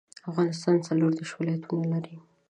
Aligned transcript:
افغانستان 0.29 0.75
څلوردیرش 0.87 1.31
ولایاتونه 1.35 1.85
لري 1.93 2.15